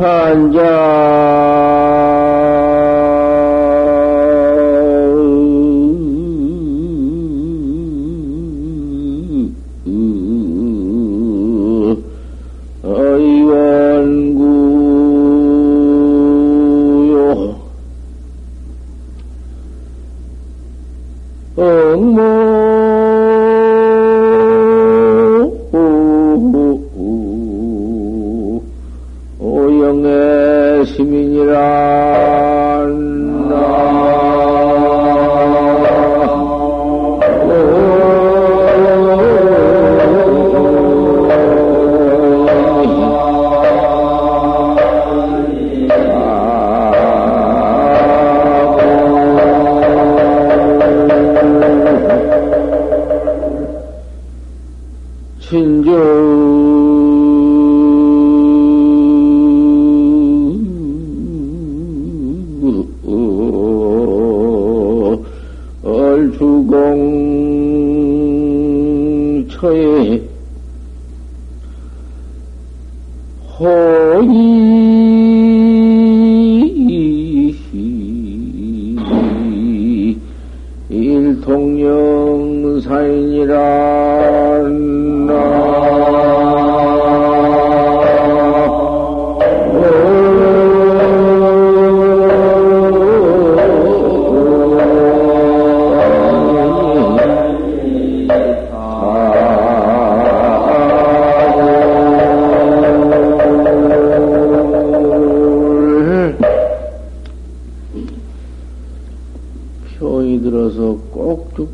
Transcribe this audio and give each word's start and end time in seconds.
어이 0.00 0.58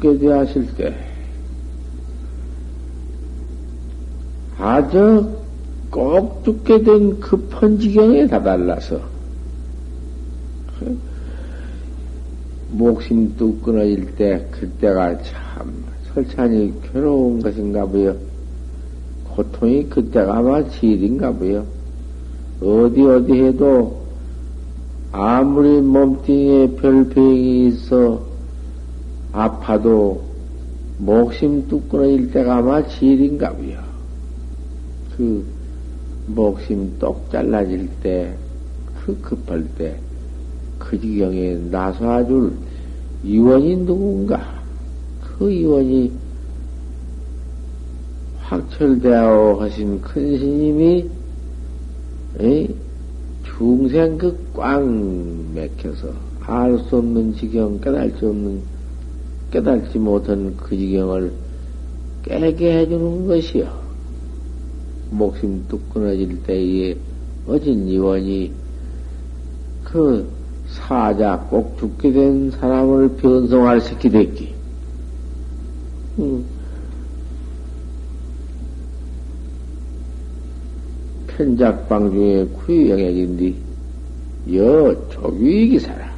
죽게 0.05 0.19
되었을 0.19 0.67
때, 0.77 0.95
아주 4.59 5.27
꼭 5.91 6.45
죽게 6.45 6.83
된 6.83 7.19
급한 7.21 7.79
지경에 7.79 8.27
다달라서, 8.27 9.01
목심 12.73 13.35
뚝 13.37 13.63
끊어질 13.63 14.15
때, 14.17 14.47
그때가 14.51 15.17
참 15.23 15.73
설찬이 16.13 16.73
괴로운 16.83 17.41
것인가 17.41 17.87
보여. 17.87 18.15
고통이 19.31 19.89
그때가 19.89 20.37
아마 20.37 20.69
제일인가 20.69 21.33
보여. 21.33 21.65
어디 22.61 23.03
어디 23.03 23.33
해도 23.33 24.05
아무리 25.11 25.81
몸뚱이에 25.81 26.69
별병이 26.77 27.67
있어 27.69 28.34
아파도 29.35 30.23
목심 30.99 31.67
뚝 31.67 31.89
끊어질 31.89 32.31
때가 32.31 32.59
아마 32.59 32.87
제일인가 32.87 33.51
보여. 33.53 33.77
그 35.17 35.45
목심 36.29 36.97
똑 37.01 37.29
잘라질 37.33 37.89
때, 38.01 38.33
그 39.05 39.21
급할 39.21 39.67
때, 39.77 39.99
그 40.79 41.01
지경에 41.01 41.57
나서줄 41.69 42.53
이원이 43.25 43.85
누군가? 43.85 44.63
그 45.21 45.51
이원이 45.51 46.13
확철대하오 48.39 49.61
하신 49.61 50.01
큰 50.01 50.39
스님이 50.39 51.11
중생 53.43 54.17
그꽉 54.17 54.87
맥혀서 55.55 56.13
알 56.47 56.79
수 56.79 56.99
없는 56.99 57.35
지경, 57.35 57.81
깨달을 57.81 58.15
없는, 58.23 58.74
깨달지 59.55 60.01
못한 60.01 60.57
그 60.57 60.77
지경을 60.77 61.33
깨게 62.25 62.79
해주는 62.81 63.29
것이요. 63.29 63.73
뚝 65.69 65.89
끊어질 65.91 66.43
때에 66.43 66.97
어진 67.47 67.87
이원이 67.87 68.51
그 69.85 70.29
사자 70.67 71.39
꼭 71.49 71.79
죽게 71.79 72.11
된 72.11 72.51
사람을 72.51 73.11
변성할 73.11 73.81
시키됐기. 73.81 74.55
음. 76.19 76.45
편작방 81.29 82.11
중에 82.11 82.45
구유영액인데, 82.47 83.55
여, 84.57 84.97
살아. 85.79 86.13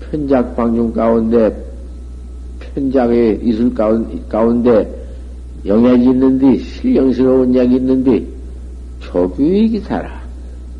편작방 0.00 0.74
중 0.74 0.92
가운데, 0.92 1.63
편작의 2.74 3.40
이술 3.42 3.72
가운데, 3.74 5.04
영약이 5.64 6.04
있는데, 6.04 6.58
실령스러운 6.58 7.54
약이 7.54 7.76
있는데, 7.76 8.26
조규익이 9.00 9.80
살아. 9.80 10.22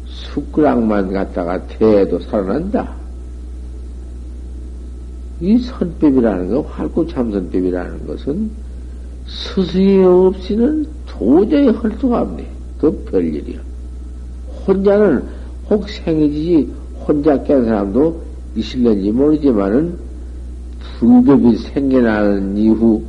숟가락만 0.07 1.13
갖다가 1.13 1.65
태도 1.67 2.19
살아난다. 2.19 2.95
이 5.41 5.59
선법이라는 5.59 6.49
거, 6.51 6.61
활구참선법이라는 6.63 8.07
것은 8.07 8.51
스승이 9.27 10.05
없이는 10.05 10.87
도저히 11.07 11.69
할 11.69 11.91
수가 11.99 12.23
없네. 12.23 12.47
그 12.79 13.05
별일이야. 13.11 13.59
혼자는 14.67 15.23
혹 15.71 15.89
생이지 15.89 16.71
혼자 17.07 17.43
깬 17.43 17.65
사람도 17.65 18.21
있을는지 18.57 19.11
모르지만은 19.11 19.97
불법이 21.05 21.57
생겨나는 21.59 22.57
이후 22.57 23.03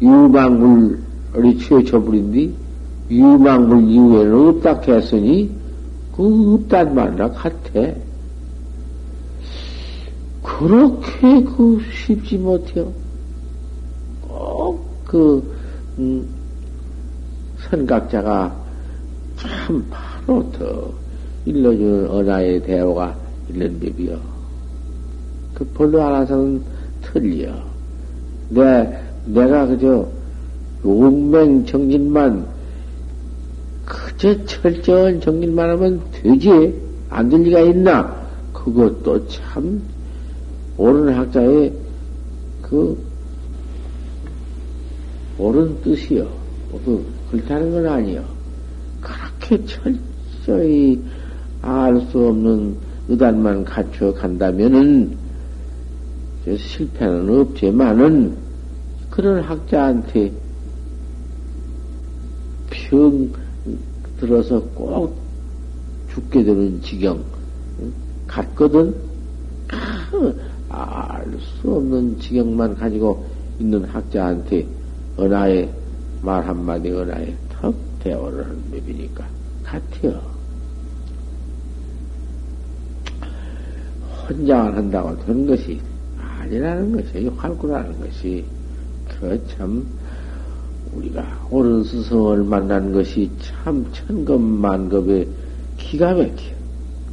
유망물이 0.00 1.58
취해져버린뒤 1.58 2.54
유망물 3.10 3.88
이후에는 3.88 4.48
없다 4.48 4.80
했으니 4.86 5.50
그 6.14 6.54
없단 6.54 6.94
말이나 6.94 7.30
같아. 7.30 7.92
그렇게 10.42 11.42
그 11.42 11.80
쉽지 12.06 12.38
못해요. 12.38 12.92
꼭그 14.22 15.56
음, 15.98 16.26
선각자가 17.68 18.54
참 19.36 19.84
바로 19.90 20.48
더 20.52 20.92
일러주는 21.44 22.08
언하의 22.08 22.62
대화가 22.62 23.16
일른 23.48 23.80
법이요. 23.80 24.18
그 25.54 25.64
별로 25.66 26.02
알아서는 26.02 26.62
틀려. 27.14 27.50
내, 28.50 29.00
내가 29.24 29.66
그저 29.66 30.06
용맹 30.84 31.64
정진만, 31.64 32.46
그저 33.86 34.44
철저한 34.44 35.20
정진만 35.20 35.70
하면 35.70 36.02
되지. 36.12 36.74
안 37.08 37.30
될 37.30 37.42
리가 37.42 37.60
있나? 37.60 38.24
그것도 38.52 39.26
참, 39.28 39.80
옳은 40.76 41.14
학자의 41.14 41.72
그, 42.60 42.98
옳은 45.38 45.80
뜻이요. 45.82 46.28
그, 46.84 47.06
그렇다는 47.30 47.70
건 47.70 47.86
아니요. 47.86 48.24
그렇게 49.00 49.64
철저히 49.64 51.00
알 51.62 52.00
수 52.10 52.18
없는 52.28 52.76
의단만 53.08 53.64
갖춰 53.64 54.12
간다면은 54.12 55.16
실패는 56.46 57.40
없지만은 57.40 58.36
그런 59.10 59.42
학자한테 59.42 60.32
병 62.70 63.32
들어서 64.18 64.60
꼭 64.74 65.16
죽게 66.12 66.44
되는 66.44 66.80
지경 66.82 67.24
같거든. 68.26 68.94
알 70.68 71.24
수 71.40 71.74
없는 71.74 72.18
지경만 72.20 72.74
가지고 72.74 73.26
있는 73.58 73.84
학자한테 73.84 74.66
은하에 75.18 75.68
말 76.22 76.46
한마디 76.46 76.90
은하에 76.90 77.34
턱 77.50 77.74
대화를 78.00 78.44
하는 78.44 78.62
법이니까 78.70 79.26
같아요. 79.62 80.20
혼자만 84.28 84.74
한다고 84.74 85.16
되는 85.24 85.46
것이 85.46 85.80
아니라는 86.54 86.92
것이 86.92 87.26
활구라는 87.36 88.00
것이 88.00 88.44
그 89.20 89.40
참 89.48 89.84
우리가 90.94 91.24
옳은 91.50 91.82
스승을 91.82 92.44
만난 92.44 92.92
것이 92.92 93.28
참 93.40 93.84
천급 93.92 94.40
만급의 94.40 95.26
기가 95.76 96.14
막혀. 96.14 96.54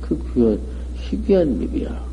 그 0.02 0.20
귀한, 0.34 0.60
희귀한 0.96 1.60
법이야. 1.60 2.06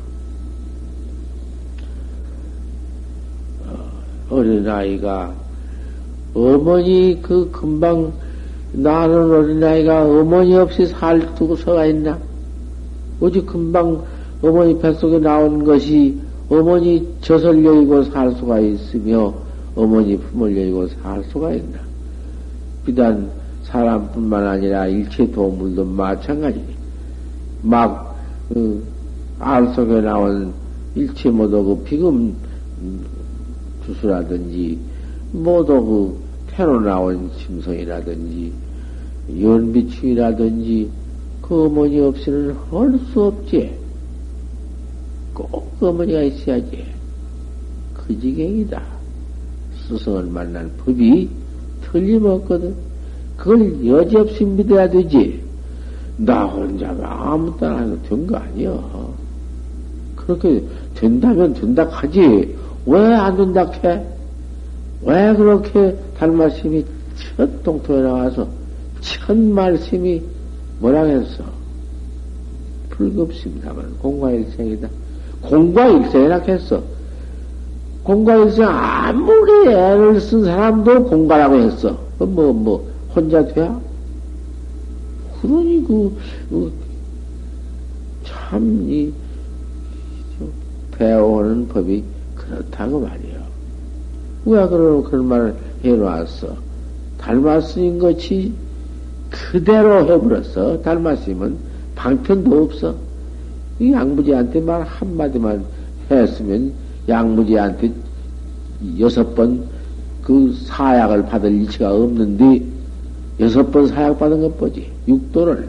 어, 3.67 4.35
어린아이가 4.35 5.33
어머니 6.33 7.19
그 7.21 7.49
금방 7.51 8.11
나는 8.71 9.31
어린아이가 9.31 10.05
어머니 10.05 10.55
없이 10.55 10.87
살 10.87 11.35
두고 11.35 11.55
서가 11.55 11.85
있나? 11.85 12.17
어디 13.19 13.41
금방 13.41 14.03
어머니 14.41 14.79
뱃속에 14.79 15.19
나온 15.19 15.63
것이 15.63 16.17
어머니 16.49 17.07
젖을 17.21 17.63
여의고 17.63 18.03
살 18.05 18.31
수가 18.31 18.59
있으며 18.59 19.33
어머니 19.75 20.17
품을 20.17 20.57
여의고 20.57 20.87
살 20.87 21.23
수가 21.25 21.53
있나? 21.53 21.79
비단 22.85 23.29
사람뿐만 23.63 24.47
아니라 24.47 24.87
일체 24.87 25.29
동물도 25.29 25.85
마찬가지니. 25.85 26.65
막, 27.61 28.15
그, 28.49 28.83
알 29.37 29.67
속에 29.75 30.01
나온 30.01 30.51
일체 30.95 31.29
모두 31.29 31.63
그 31.63 31.83
비금 31.83 32.33
주수라든지, 33.85 34.79
모두 35.31 35.73
그 35.73 36.17
태로 36.47 36.79
나온 36.81 37.29
심성이라든지, 37.37 38.51
연비충이라든지, 39.39 40.89
그 41.43 41.65
어머니 41.65 41.99
없이는 41.99 42.55
할 42.71 42.99
수 43.13 43.23
없지. 43.23 43.78
꼭 45.47 45.75
어머니가 45.81 46.21
있어야지. 46.23 46.85
그 47.93 48.19
지경이다. 48.19 48.81
스승을 49.87 50.25
만난 50.25 50.71
법이 50.77 51.29
틀림없거든. 51.83 52.75
그걸 53.37 53.85
여지없이 53.85 54.43
믿어야 54.43 54.89
되지. 54.89 55.41
나 56.17 56.45
혼자가 56.45 57.31
아무 57.33 57.55
따나 57.57 57.79
해도 57.79 58.01
된거 58.03 58.35
아니야. 58.35 58.77
그렇게 60.15 60.63
된다면 60.95 61.53
된다 61.53 61.87
하지. 61.89 62.55
왜 62.85 62.99
안 63.13 63.37
된다 63.37 63.69
해? 63.83 64.05
왜 65.01 65.33
그렇게 65.35 65.97
달 66.17 66.31
말씀이 66.31 66.83
첫 67.37 67.63
동토에 67.63 68.01
나와서 68.01 68.47
첫 68.99 69.37
말씀이 69.37 70.21
뭐라 70.79 71.03
했어? 71.03 71.43
불급심다만 72.89 73.97
공과일생이다. 73.99 74.89
공과 75.49 75.87
일생이라 75.87 76.39
했어. 76.39 76.81
공과 78.03 78.35
일생 78.35 78.67
아무리 78.67 79.67
애를 79.67 80.21
쓴 80.21 80.43
사람도 80.45 81.05
공과라고 81.05 81.55
했어. 81.55 81.97
뭐, 82.19 82.53
뭐, 82.53 82.87
혼자 83.15 83.45
돼야? 83.45 83.79
그러니 85.41 85.83
그, 85.87 86.17
그 86.49 86.71
참, 88.23 88.85
이, 88.89 89.11
배워오는 90.97 91.67
법이 91.69 92.03
그렇다고 92.35 92.99
말이요. 92.99 93.39
왜 94.45 94.67
그런, 94.67 95.03
그런 95.03 95.25
말을 95.25 95.55
해놓았어? 95.83 96.55
닮았으인 97.17 97.99
것이 97.99 98.53
그대로 99.29 100.05
해버렸어. 100.05 100.81
닮았으면 100.81 101.57
방편도 101.95 102.63
없어. 102.63 102.95
이 103.79 103.91
양무지한테 103.91 104.61
말 104.61 104.83
한마디만 104.83 105.65
했으면 106.11 106.73
양무지한테 107.07 107.91
여섯 108.99 109.35
번 109.35 109.79
그 110.29 110.53
사약을 110.67 111.25
받을 111.25 111.51
일치가 111.51 111.91
없는데 111.91 112.63
여섯 113.39 113.71
번 113.71 113.87
사약 113.87 114.19
받은 114.19 114.41
것 114.41 114.57
보지. 114.59 114.87
육도를 115.07 115.67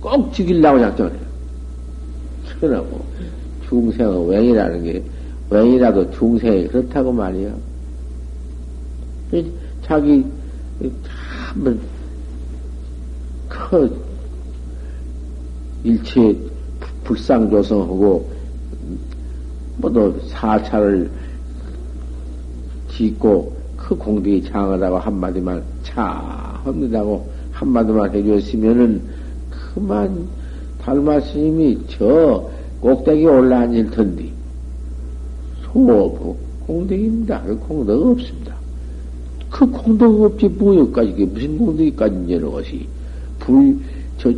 꼭 0.00 0.32
죽이려고 0.32 0.78
작정을 0.78 1.12
해요. 1.12 1.20
그러고 2.58 3.04
중생의 3.68 4.28
웽이라는 4.28 4.82
게 4.84 5.04
웽이라도 5.50 6.10
중생이 6.12 6.68
그렇다고 6.68 7.12
말이야. 7.12 7.54
자기 9.84 10.24
한번 11.50 11.78
그 13.50 14.02
일체 15.84 16.34
불상조성하고 17.12 18.30
뭐도 19.78 20.14
사찰을 20.28 21.10
짓고 22.90 23.52
그 23.76 23.96
공덕이 23.96 24.44
장하다고 24.44 24.98
한마디만 24.98 25.62
차 25.82 26.60
합니다고 26.64 27.26
한마디만 27.52 28.14
해줬으면은 28.14 29.02
그만 29.50 30.26
달마 30.80 31.20
스님이 31.20 31.78
저 31.88 32.48
꼭대기 32.80 33.24
올라앉을 33.26 33.90
텐데 33.90 34.30
소부 35.64 36.36
공덕입니다. 36.66 37.42
그 37.42 37.58
공덕 37.58 38.06
없습니다. 38.06 38.54
그 39.50 39.66
공덕 39.70 40.22
없지 40.22 40.48
뭐여까지 40.48 41.12
무슨 41.32 41.58
공덕이까지 41.58 42.14
이는 42.28 42.50
것이 42.50 42.86
불 43.38 43.78
저 44.18 44.32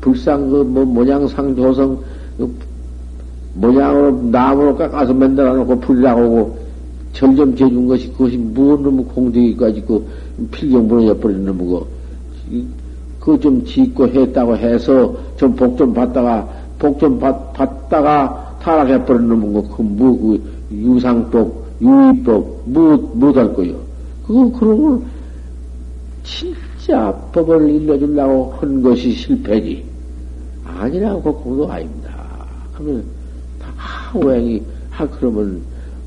불상 0.00 0.50
그뭐 0.50 0.84
모양상 0.84 1.54
조성 1.54 1.96
그 1.96 2.04
모양으로 3.54 4.22
나무로 4.30 4.76
깎아서 4.76 5.12
만들어 5.12 5.54
놓고 5.54 5.80
불 5.80 6.00
나오고 6.02 6.58
점점 7.12 7.56
재준 7.56 7.88
것이 7.88 8.08
그것이 8.12 8.36
무슨 8.36 8.82
놈의 8.84 9.04
공덕이까지 9.06 9.82
그 9.86 10.06
필경 10.50 10.86
무너져버리는 10.86 11.44
놈이고 11.44 11.86
그좀 13.20 13.64
짓고 13.64 14.08
했다고 14.08 14.56
해서 14.56 15.16
좀 15.36 15.56
복 15.56 15.76
좀 15.76 15.92
받다가 15.92 16.48
복 16.78 16.98
좀 16.98 17.18
받다가 17.18 18.56
타락해버리는 18.62 19.28
놈이고 19.28 19.62
그뭐 19.64 20.18
그 20.20 20.40
유상법 20.70 21.68
유의법 21.80 22.62
뭐못할 22.66 23.54
거요? 23.54 23.74
그거 24.26 24.50
그런 24.58 24.82
걸 24.82 25.00
진짜 26.22 27.12
법을 27.32 27.70
일러주려고 27.70 28.52
한 28.58 28.82
것이 28.82 29.12
실패지. 29.12 29.84
아니라고 30.64 31.22
그것도 31.22 31.72
아닙니다. 31.72 31.97
하면 32.78 33.04
다 33.58 34.16
오행이 34.16 34.62
하 34.90 35.08
그러면 35.08 35.60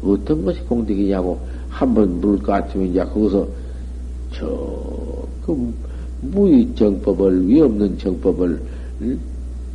어떤 0.03 0.43
것이 0.43 0.59
공덕이냐고 0.61 1.39
한번 1.69 2.19
물을 2.19 2.39
것 2.39 2.51
같으면 2.53 2.87
이제 2.87 3.03
거기서 3.03 3.47
저그 4.33 5.73
무의 6.21 6.73
정법을 6.75 7.47
위 7.47 7.61
없는 7.61 7.97
정법을 7.97 8.61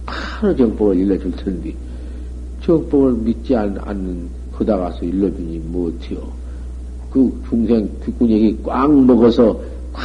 바로 0.07 0.57
정법을 0.57 0.97
일러줄 0.97 1.33
텐데 1.33 1.75
정법을 2.63 3.13
믿지 3.15 3.55
않, 3.55 3.75
는 3.75 4.29
거다 4.53 4.79
가서 4.79 5.05
일러주니 5.05 5.59
못해요. 5.59 6.19
그 7.11 7.33
중생 7.49 7.89
귓구녕이 8.05 8.59
꽉 8.63 8.91
먹어서 8.91 9.61
꽉 9.93 10.03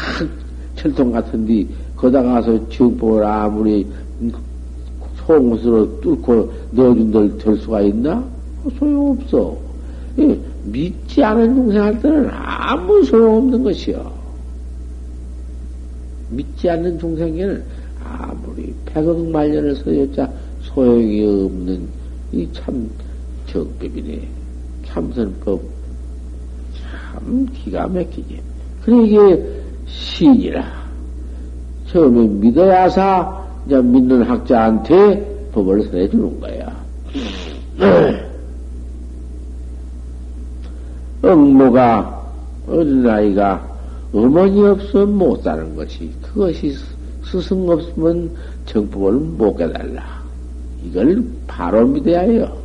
철통 0.75 1.11
같은데 1.11 1.65
거다 1.95 2.21
가서 2.21 2.69
정법을 2.69 3.23
아무리 3.23 3.87
속옷으로 5.39 6.01
뚫고 6.01 6.51
넣어준들 6.71 7.37
될 7.37 7.57
수가 7.57 7.81
있나? 7.81 8.23
소용없어. 8.77 9.57
믿지 10.65 11.23
않은 11.23 11.55
중생한테는 11.55 12.29
아무 12.31 13.03
소용없는 13.03 13.63
것이요. 13.63 14.11
믿지 16.29 16.69
않는 16.69 16.99
중생에는 16.99 17.63
아무리 18.03 18.73
백억 18.85 19.17
말년을 19.29 19.75
서여자 19.75 20.29
소용이 20.61 21.25
없는 21.25 21.87
이 22.33 22.47
참 22.53 22.89
정법이네. 23.47 24.27
참선법. 24.85 25.61
참 26.73 27.47
기가 27.53 27.87
막히지. 27.87 28.39
그래, 28.83 29.03
이게 29.05 29.43
신이라. 29.87 30.63
처음에 31.87 32.25
믿어야사, 32.27 33.40
이제 33.65 33.81
믿는 33.81 34.23
학자한테 34.23 35.49
법을 35.53 35.83
설해 35.83 36.09
주는 36.09 36.39
거야. 36.39 36.81
응모가 41.23 42.21
어린 42.67 43.07
아이가 43.07 43.69
어머니 44.13 44.61
없어 44.65 45.05
못 45.05 45.43
사는 45.43 45.75
것이 45.75 46.11
그것이 46.21 46.75
스승 47.23 47.69
없으면 47.69 48.31
정법을 48.65 49.13
못 49.13 49.55
깨달라. 49.55 50.21
이걸 50.83 51.23
바로 51.47 51.87
믿어야 51.87 52.21
해요. 52.21 52.61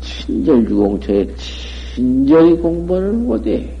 친절주공처에 0.00 1.34
친절히 1.94 2.56
공부를 2.56 3.12
못해. 3.12 3.74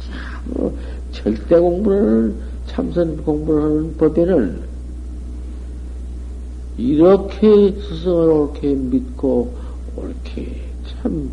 참, 0.00 0.72
절대 1.12 1.58
공부를, 1.58 2.34
참선 2.78 3.16
공부를 3.24 3.60
하는 3.60 3.96
법에는 3.96 4.60
이렇게 6.76 7.72
스승을 7.72 8.30
옳게 8.30 8.72
믿고, 8.72 9.52
옳게 9.96 10.62
참, 10.86 11.28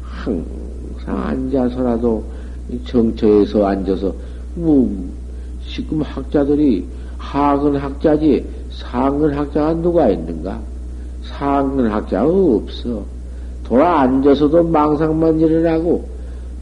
항상 0.00 1.22
앉아서라도 1.22 2.24
정처에서 2.86 3.66
앉아서, 3.66 4.14
뭐, 4.54 4.90
지금 5.68 6.00
학자들이 6.00 6.86
하근 7.18 7.76
학자지, 7.76 8.46
상근 8.70 9.34
학자가 9.36 9.74
누가 9.74 10.08
있는가? 10.08 10.58
상근 11.24 11.92
학자가 11.92 12.26
없어. 12.26 13.04
돌아 13.64 14.00
앉아서도 14.00 14.64
망상만 14.64 15.40
일어나고, 15.40 16.08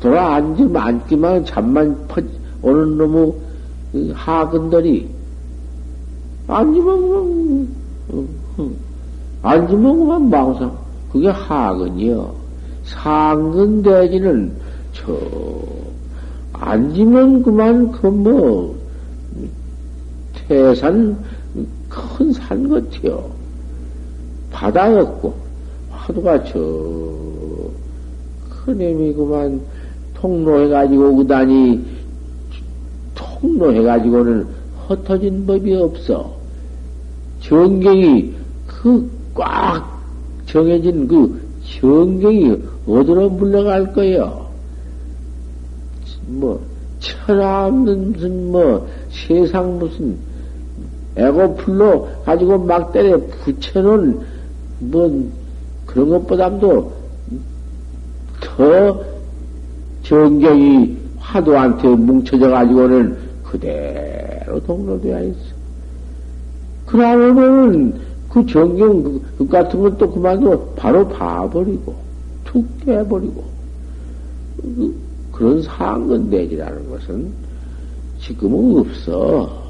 돌아 0.00 0.34
앉으면 0.34 0.76
앉기만 0.76 1.44
잠만 1.44 1.96
퍼, 2.08 2.20
오는 2.62 2.98
놈의 2.98 3.32
그 3.94 4.12
하근들이, 4.12 5.08
앉으면, 6.48 7.68
앉으면 9.40 9.98
그만 10.00 10.30
망상. 10.30 10.76
그게 11.12 11.28
하근이요. 11.28 12.34
상근 12.82 13.82
대지는, 13.82 14.52
저, 14.92 15.16
앉으면 16.54 17.44
그만, 17.44 17.92
그 17.92 18.08
뭐, 18.08 18.74
태산, 20.48 21.16
큰 21.88 22.32
산 22.32 22.68
같아요. 22.68 23.30
바다였고, 24.50 25.34
화두가 25.92 26.42
저, 26.46 26.58
큰 28.50 28.80
힘이구만, 28.80 29.60
통로해가지고, 30.14 31.14
그다니, 31.14 31.93
통로해가지고는 33.40 34.46
흩어진 34.88 35.46
법이 35.46 35.74
없어. 35.74 36.34
정경이 37.40 38.32
그 38.66 39.14
꽉 39.34 40.00
정해진 40.46 41.08
그 41.08 41.40
정경이 41.80 42.56
어디로 42.86 43.30
물러갈 43.30 43.92
거예요? 43.92 44.46
뭐, 46.26 46.60
천하 47.00 47.66
없는 47.66 48.12
무슨 48.12 48.52
뭐, 48.52 48.86
세상 49.10 49.78
무슨, 49.78 50.16
에고풀로 51.16 52.08
가지고 52.24 52.58
막 52.58 52.92
때려 52.92 53.18
붙여놓은, 53.44 54.20
뭐, 54.80 55.30
그런 55.86 56.08
것보다도 56.10 56.92
더 58.40 59.00
정경이 60.02 60.96
화두한테 61.18 61.88
뭉쳐져 61.88 62.48
가지고는 62.48 63.16
그대로 63.54 64.60
동로되어 64.64 65.22
있어. 65.24 65.54
그러면은 66.86 67.94
그 68.28 68.44
정경 68.46 69.02
그, 69.02 69.22
그 69.38 69.46
같은 69.46 69.80
것도 69.80 70.10
그만둬 70.10 70.58
바로 70.74 71.06
봐버리고 71.08 71.94
툭 72.44 72.66
깨버리고 72.84 73.44
그, 74.60 74.94
그런 75.30 75.62
상근대지라는 75.62 76.90
것은 76.90 77.32
지금은 78.20 78.80
없어. 78.80 79.62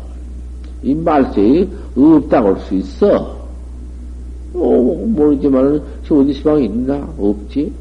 이 0.82 0.94
말세에 0.94 1.66
없다고 1.96 2.48
할 2.48 2.60
수 2.60 2.74
있어. 2.74 3.44
어, 4.54 4.58
모르지만, 5.06 5.82
저 6.06 6.14
어디 6.16 6.32
시방이 6.32 6.66
있나? 6.66 7.08
없지? 7.18 7.72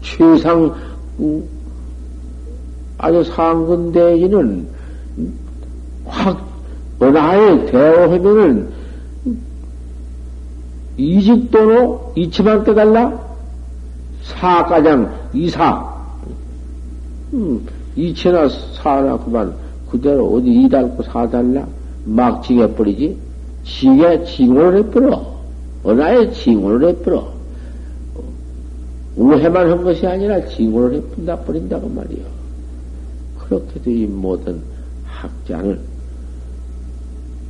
최상, 0.00 0.72
음, 1.18 1.42
아주 2.98 3.24
상근대지는 3.24 4.68
확, 6.06 6.46
은하에 7.02 7.66
대오하면은 7.66 8.68
이직도로 10.96 12.12
이치만 12.16 12.64
깨달라? 12.64 13.20
사가장 14.22 15.14
이사. 15.34 15.94
음, 17.34 17.66
이치나 17.96 18.48
사나 18.74 19.18
그만 19.18 19.54
그대로 19.90 20.34
어디 20.34 20.48
이달고 20.62 21.02
사달라? 21.02 21.66
막 22.04 22.42
지게버리지? 22.42 23.16
지게 23.64 24.24
징후를 24.24 24.78
해버려. 24.78 25.36
은하에 25.84 26.30
징후를 26.32 26.88
해버려. 26.88 27.36
우해만 29.16 29.70
한 29.70 29.84
것이 29.84 30.06
아니라 30.06 30.46
징후를 30.46 30.96
해푼다 30.96 31.36
버린다고 31.40 31.88
말이요. 31.88 32.35
그렇게도 33.48 33.90
이 33.90 34.06
모든 34.06 34.60
학자는 35.04 35.80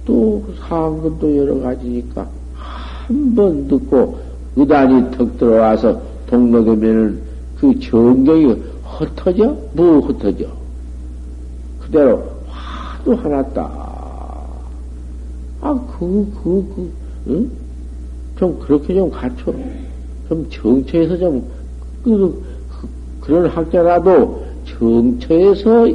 또 0.04 0.44
상근도 0.68 1.36
여러 1.36 1.58
가지니까 1.60 2.28
한 2.54 3.34
번 3.34 3.68
듣고 3.68 4.18
의단이 4.56 5.10
턱 5.12 5.38
들어와서 5.38 6.00
동로되면은 6.28 7.20
그 7.58 7.78
정경이 7.78 8.62
흩어져? 8.84 9.56
뭐 9.74 10.00
흩어져? 10.00 10.46
그대로 11.80 12.24
화도 12.48 13.14
하나 13.16 13.42
딱. 13.50 13.86
아, 15.60 15.74
그, 15.98 16.32
그, 16.42 16.72
그, 16.74 16.92
응? 17.28 17.50
좀 18.38 18.58
그렇게 18.60 18.94
좀 18.94 19.10
갖춰. 19.10 19.52
좀 20.28 20.46
정처에서 20.50 21.16
좀, 21.18 21.46
그, 22.02 22.42
그, 23.20 23.32
런 23.32 23.46
학자라도 23.46 24.45
정처에서 24.66 25.88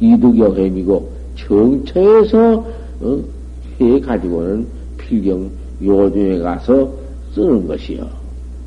이득여햄이고, 0.00 1.12
정처에서, 1.36 2.64
어, 3.00 3.24
해 3.80 4.00
가지고는 4.00 4.66
필경 4.96 5.50
요중에 5.82 6.38
가서 6.38 6.90
쓰는 7.34 7.66
것이요. 7.66 8.08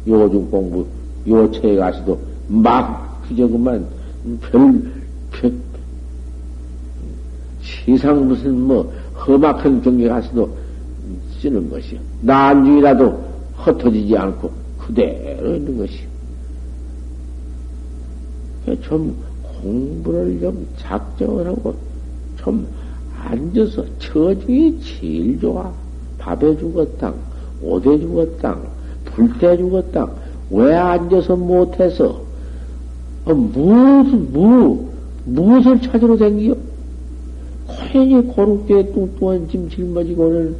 요중 0.07 0.49
공부, 0.49 0.85
요처에 1.27 1.75
가서도 1.75 2.19
막, 2.47 3.21
그저 3.27 3.47
그만, 3.47 3.85
별, 4.41 4.81
별, 5.31 5.51
세상 7.61 8.27
무슨 8.27 8.59
뭐 8.61 8.91
험악한 9.15 9.81
경계 9.81 10.07
가서도 10.07 10.49
쓰는 11.39 11.69
것이요. 11.69 11.99
난중이라도 12.21 13.29
흩어지지 13.57 14.15
않고 14.17 14.51
그대로 14.79 15.55
있는 15.55 15.77
것이요. 15.77 16.09
좀 18.81 19.15
공부를 19.61 20.39
좀 20.39 20.67
작정을 20.77 21.47
하고 21.47 21.75
좀 22.37 22.67
앉아서 23.23 23.83
처중이 23.99 24.79
제일 24.81 25.39
좋아. 25.39 25.71
밥에 26.17 26.57
죽었당, 26.57 27.15
옷에 27.61 27.99
죽었당, 27.99 28.61
불때 29.05 29.57
죽었당. 29.57 30.13
왜 30.51 30.75
앉아서 30.75 31.35
못해서? 31.35 32.21
어, 33.25 33.33
무슨, 33.33 34.31
무, 34.31 34.85
무엇을 35.25 35.81
찾으러 35.81 36.17
댕기요? 36.17 36.55
괜히 37.91 38.21
고룩게 38.21 38.91
뚱뚱한 38.93 39.47
짐 39.49 39.69
짊어지고는 39.69 40.55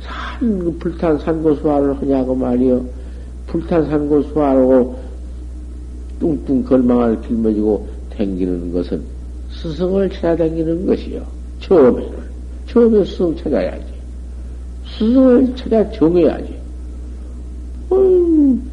산, 0.00 0.58
그 0.58 0.76
불탄 0.78 1.18
산고수화를 1.18 2.00
하냐고 2.00 2.34
말이요. 2.34 2.84
불탄 3.46 3.86
산고수화하고 3.86 4.96
뚱뚱 6.20 6.62
걸망을 6.64 7.20
짊어지고 7.26 7.99
댕기는 8.20 8.72
것은 8.72 9.02
스승을 9.50 10.10
찾아다니는 10.10 10.86
것이요. 10.86 11.22
처음에는. 11.60 12.12
처음에 12.66 13.04
스승 13.04 13.34
찾아야지. 13.36 13.84
스승을 14.90 15.56
찾아 15.56 15.90
정해야지. 15.90 16.54
음, 17.92 18.70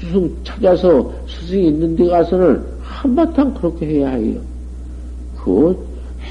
스승 0.00 0.36
찾아서 0.44 1.12
스승이 1.28 1.68
있는 1.68 1.96
데 1.96 2.06
가서는 2.06 2.62
한바탕 2.80 3.54
그렇게 3.54 3.86
해야 3.86 4.10
해요. 4.10 4.40
그 5.36 5.76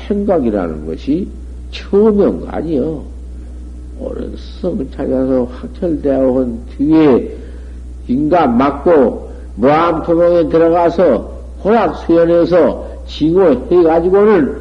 생각이라는 0.08 0.86
것이 0.86 1.28
처음인 1.72 2.40
거 2.40 2.48
아니요. 2.48 3.04
옳은 4.00 4.36
스승을 4.38 4.88
찾아서 4.92 5.50
온 6.32 6.60
뒤에 6.78 7.38
인간 8.08 8.58
맞고 8.58 9.32
무암토동에 9.56 10.50
들어가서 10.50 11.35
호락 11.66 11.98
수연해서 12.06 12.88
징후해가지고는 13.08 14.56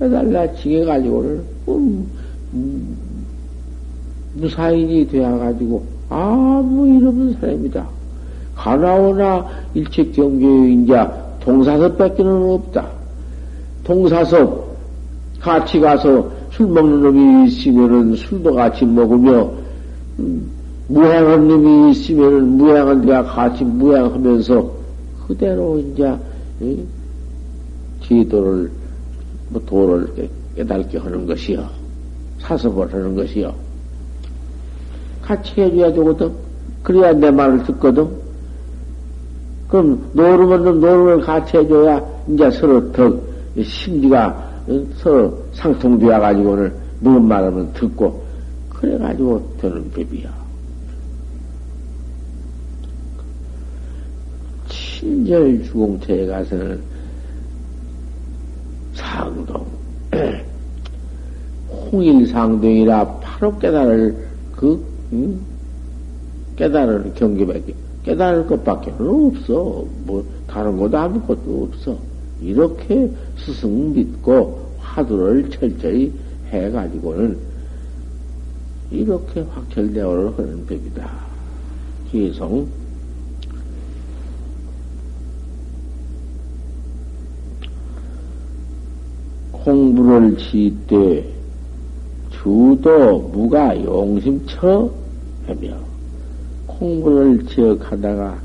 해달라 0.00 0.52
징해가지고는 0.54 1.42
음, 1.68 2.06
음, 2.54 2.96
무사인이 4.34 5.08
되어가지고 5.08 5.82
아무 6.08 6.86
일 6.88 7.06
없는 7.08 7.36
사람이다. 7.40 7.84
가나오나 8.54 9.46
일체 9.74 10.04
경계의 10.04 10.72
인자 10.72 11.12
동사서 11.40 11.96
뺏기는 11.96 12.30
없다. 12.52 12.86
동사섭 13.82 14.76
같이 15.40 15.80
가서 15.80 16.30
술 16.52 16.68
먹는 16.68 17.02
놈이 17.02 17.48
있으면은 17.48 18.14
술도 18.14 18.54
같이 18.54 18.86
먹으며 18.86 19.50
음, 20.20 20.48
무향한 20.86 21.48
놈이 21.48 21.90
있으면은 21.90 22.56
무향한 22.58 23.00
데가 23.04 23.24
같이 23.24 23.64
무향하면서 23.64 24.81
그대로 25.26 25.78
이제 25.78 26.16
지도를 28.02 28.70
뭐 29.48 29.62
도를 29.66 30.28
깨달게 30.56 30.98
하는 30.98 31.26
것이요. 31.26 31.66
사섭을 32.40 32.92
하는 32.92 33.14
것이요. 33.14 33.54
같이 35.22 35.60
해줘야 35.60 35.92
되거든. 35.92 36.32
그래야 36.82 37.12
내 37.12 37.30
말을 37.30 37.64
듣거든. 37.64 38.08
그럼 39.68 40.10
노름은 40.12 40.80
노름을 40.80 41.20
같이 41.20 41.56
해줘야 41.56 42.04
이제 42.28 42.50
서로 42.50 42.92
더 42.92 43.14
심리가 43.62 44.50
서로 44.96 45.42
상통되어 45.54 46.20
가지고는 46.20 46.72
누군 47.00 47.26
말하면 47.28 47.72
듣고 47.72 48.22
그래 48.68 48.98
가지고 48.98 49.54
되는 49.60 49.90
법이야. 49.90 50.41
친절 55.02 55.64
주공처에 55.64 56.26
가서는 56.26 56.80
상동 58.94 59.66
홍일상동이라 61.90 63.18
바로 63.18 63.58
깨달을 63.58 64.14
그 64.54 64.80
응? 65.12 65.40
깨달을 66.54 67.14
경계밖에 67.14 67.74
깨달을 68.04 68.46
것밖에 68.46 68.92
없어. 68.96 69.84
뭐 70.04 70.24
다른 70.46 70.76
것도 70.76 70.96
아무것도 70.96 71.68
없어. 71.68 71.98
이렇게 72.40 73.10
스승 73.38 73.92
믿고 73.92 74.70
화두를 74.78 75.50
철저히 75.50 76.12
해가지고는 76.50 77.36
이렇게 78.92 79.40
확철대오를 79.40 80.38
하는 80.38 80.64
법이다. 80.66 81.10
기성 82.10 82.66
공부를 89.64 90.36
지때 90.38 91.24
주도 92.30 93.18
무가 93.32 93.76
용심처 93.82 94.90
하며 95.46 95.76
공부를 96.66 97.46
지어가다가 97.46 98.38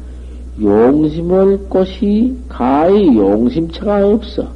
용심을 0.62 1.70
꽃이 1.70 2.36
가히 2.48 3.16
용심처가 3.18 4.08
없어. 4.08 4.48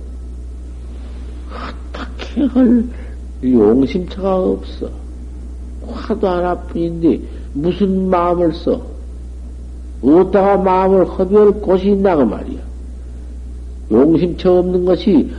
어떻게 1.50 2.46
할 2.46 2.84
용심처가 3.44 4.36
없어. 4.38 4.90
화도 5.88 6.28
하나뿐인데 6.28 7.22
무슨 7.54 8.10
마음을 8.10 8.54
써? 8.54 8.82
어디다가 10.04 10.58
마음을 10.58 11.06
허비할 11.06 11.52
곳이 11.54 11.90
있나고 11.90 12.26
말이야. 12.26 12.60
용심처 13.92 14.60
없는 14.60 14.86
것이 14.86 15.30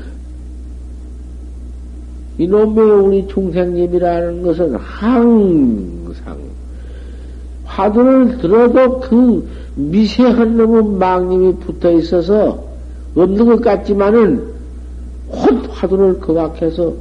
이놈의 2.42 2.90
우리 3.04 3.26
중생님이라는 3.28 4.42
것은 4.42 4.74
항상 4.74 6.38
화두를 7.64 8.38
들어도 8.38 9.00
그 9.00 9.48
미세한 9.76 10.56
놈의 10.56 10.98
망님이 10.98 11.54
붙어 11.56 11.92
있어서 11.92 12.64
없는 13.14 13.46
것 13.46 13.60
같지만은 13.62 14.44
곧 15.28 15.68
화두를 15.70 16.18
거각해서 16.18 16.92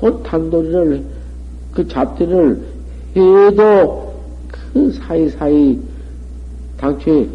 곧 0.00 0.22
단도리를 0.22 1.02
그 1.74 1.88
잡티를 1.88 2.60
해도 3.16 4.14
그 4.48 4.92
사이사이 4.92 5.78
당초에 6.76 7.26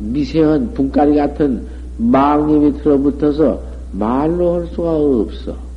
미세한 0.00 0.72
분가리 0.74 1.16
같은 1.16 1.66
망님이 1.98 2.72
들어붙어서 2.78 3.60
말로 3.92 4.54
할 4.54 4.66
수가 4.66 4.96
없어. 4.96 5.67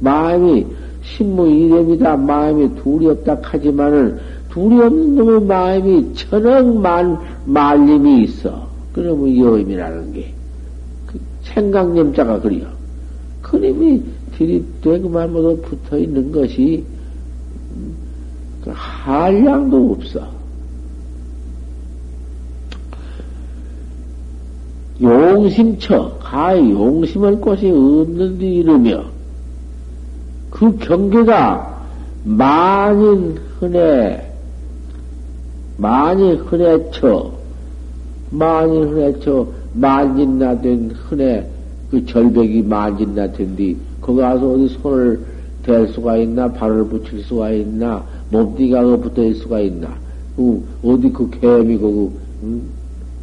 마음이 0.00 0.66
신무이념이다 1.02 2.16
마음이 2.16 2.74
둘이 2.82 3.08
없다 3.08 3.38
하지만은 3.42 4.18
둘이 4.50 4.80
없는 4.80 5.16
놈의 5.16 5.42
마음이 5.42 6.14
천억 6.14 6.76
만 6.78 7.18
말림이 7.44 8.24
있어. 8.24 8.66
그러면 8.92 9.36
여임이라는 9.36 10.12
게 10.12 10.34
그 11.14 11.20
생각념자가 11.42 12.40
그려. 12.40 12.66
그림이 13.42 14.02
들이되고만 14.36 15.32
모두 15.32 15.60
붙어 15.62 15.96
있는 15.98 16.32
것이 16.32 16.84
그 18.64 18.70
한량도 18.74 19.92
없어. 19.92 20.34
용심처, 25.00 26.18
가의 26.20 26.70
용심할 26.70 27.40
곳이 27.40 27.68
없는 27.68 28.38
데 28.38 28.46
이르며, 28.46 29.04
그 30.54 30.76
경계가 30.76 31.82
만인 32.22 33.36
흔해, 33.58 34.24
만인 35.76 36.36
흔해쳐, 36.36 37.32
만인 38.30 38.84
흔해쳐, 38.84 39.48
만진나 39.72 40.60
된 40.60 40.92
흔해, 40.92 41.44
그 41.90 42.06
절벽이 42.06 42.62
만진나 42.62 43.32
된 43.32 43.56
뒤, 43.56 43.76
거기 44.00 44.20
가서 44.20 44.52
어디 44.52 44.68
손을 44.68 45.20
댈 45.64 45.88
수가 45.88 46.18
있나, 46.18 46.52
발을 46.52 46.84
붙일 46.84 47.24
수가 47.24 47.50
있나, 47.50 48.04
몸띠가 48.30 48.96
붙어 48.98 49.24
있을 49.24 49.42
수가 49.42 49.58
있나, 49.58 49.88
그, 50.36 50.64
어디 50.84 51.10
그 51.10 51.28
개미, 51.30 51.76
그, 51.76 52.12
응? 52.44 52.62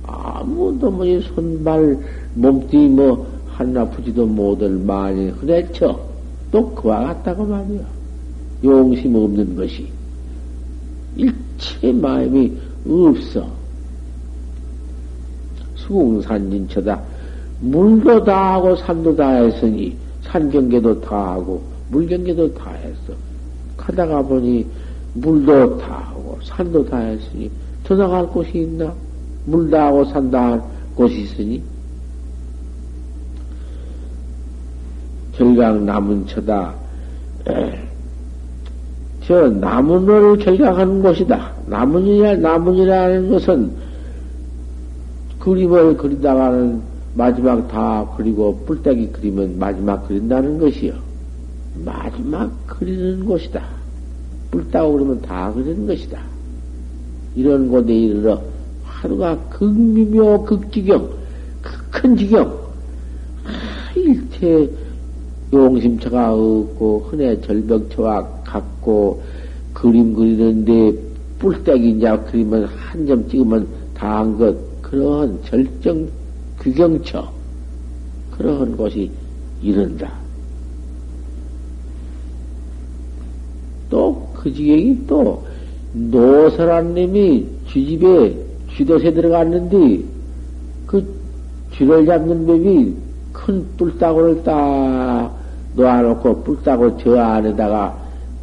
아무도 0.05 0.91
뭐, 0.91 1.05
이 1.05 1.21
손발, 1.21 1.97
몸띠 2.33 2.89
뭐, 2.89 3.25
하나 3.47 3.85
붙지도 3.85 4.25
못할 4.25 4.69
만인 4.71 5.29
흔해쳐. 5.29 6.10
또 6.51 6.69
그와 6.75 7.05
같다고 7.05 7.45
말이야. 7.45 7.81
용심 8.63 9.15
없는 9.15 9.55
것이. 9.55 9.87
일체 11.15 11.91
마음이 11.91 12.51
없어. 12.87 13.47
수공산진처다. 15.75 17.01
물도 17.61 18.23
다 18.23 18.53
하고 18.53 18.75
산도 18.75 19.15
다 19.15 19.29
했으니 19.29 19.95
산경계도 20.23 21.01
다 21.01 21.33
하고 21.33 21.61
물경계도 21.89 22.53
다 22.53 22.71
했어. 22.71 23.13
가다가 23.77 24.21
보니 24.21 24.65
물도 25.13 25.77
다 25.77 26.05
하고 26.09 26.37
산도 26.43 26.85
다 26.85 26.97
했으니 26.97 27.49
더 27.83 27.95
나갈 27.95 28.27
곳이 28.27 28.59
있나? 28.59 28.93
물도 29.45 29.77
하고 29.77 30.05
산도 30.05 30.37
할 30.37 30.61
곳이 30.95 31.21
있으니 31.21 31.61
결각 35.41 35.83
남은 35.83 36.27
처다. 36.27 36.75
저 39.25 39.47
나무를 39.49 40.37
결각하는 40.37 41.01
곳이다. 41.01 41.53
나무이라 41.65 42.35
나무이라는 42.35 43.29
것은 43.31 43.71
그림을 45.39 45.97
그리다가는 45.97 46.79
마지막 47.15 47.67
다 47.67 48.05
그리고 48.15 48.55
뿔떼기 48.67 49.09
그리면 49.13 49.57
마지막 49.57 50.07
그린다는 50.07 50.59
것이요. 50.59 50.93
마지막 51.83 52.51
그리는 52.67 53.25
곳이다. 53.25 53.63
뿔따고 54.51 54.93
그러면 54.93 55.21
다 55.23 55.51
그리는 55.53 55.87
것이다. 55.87 56.19
이런 57.35 57.67
곳에 57.67 57.91
이르러 57.91 58.39
하루가 58.83 59.35
극미묘 59.49 60.43
극지경, 60.43 61.09
극 61.63 61.91
큰 61.91 62.15
지경, 62.15 62.47
아, 63.45 63.91
일체 63.95 64.69
용심처가 65.53 66.33
없고 66.33 67.07
흔해 67.09 67.41
절벽처와 67.41 68.41
같고 68.43 69.21
그림 69.73 70.13
그리는데 70.13 70.93
뿔떼기 71.39 71.91
이제 71.91 72.07
그리면 72.29 72.65
한점 72.65 73.27
찍으면 73.27 73.67
다 73.93 74.17
한 74.17 74.37
것 74.37 74.55
그러한 74.81 75.39
절정 75.45 76.07
규경처 76.59 77.31
그러한 78.37 78.75
곳이 78.77 79.09
이른다. 79.61 80.11
또 83.89 84.31
그 84.41 84.51
지경이 84.51 85.05
또 85.05 85.45
노설한 85.93 86.95
님이 86.95 87.45
쥐집에 87.71 88.35
쥐도새 88.75 89.13
들어갔는데 89.13 90.03
그 90.87 91.05
쥐를 91.75 92.05
잡는 92.07 92.47
법이 92.47 92.95
큰 93.31 93.65
뿔따구를 93.77 94.43
딱 94.43 95.31
놓아놓고 95.75 96.43
뿔따고 96.43 96.97
저 96.97 97.17
안에다가 97.17 97.97